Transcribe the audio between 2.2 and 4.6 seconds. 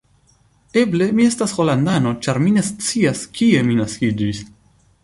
ĉar mi ne scias, kie mi naskiĝis.